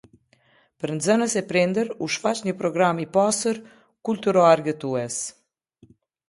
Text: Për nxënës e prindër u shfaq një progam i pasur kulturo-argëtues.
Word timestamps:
Për 0.83 0.93
nxënës 0.93 1.35
e 1.41 1.43
prindër 1.51 1.91
u 2.05 2.07
shfaq 2.15 2.41
një 2.47 2.53
progam 2.63 3.03
i 3.05 3.05
pasur 3.19 3.61
kulturo-argëtues. 4.11 5.21